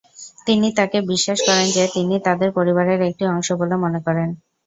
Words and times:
তিনি 0.47 0.67
তাকে 0.77 0.97
বিশ্বাস 1.11 1.39
করেন 1.47 1.67
যে 1.71 1.83
তিনি 1.95 2.15
তাদের 2.27 2.49
পরিবারের 2.57 2.99
একটি 3.09 3.23
অংশ 3.27 3.47
বলে 3.59 3.75
মনে 3.83 3.99
করেন। 4.05 4.29